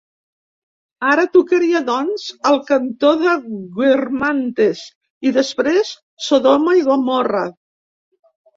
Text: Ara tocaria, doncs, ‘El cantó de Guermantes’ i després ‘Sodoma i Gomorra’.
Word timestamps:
Ara 1.09 1.25
tocaria, 1.35 1.81
doncs, 1.89 2.23
‘El 2.53 2.57
cantó 2.71 3.11
de 3.21 3.35
Guermantes’ 3.83 4.83
i 5.31 5.35
després 5.39 5.95
‘Sodoma 6.31 6.77
i 6.83 6.85
Gomorra’. 6.91 7.47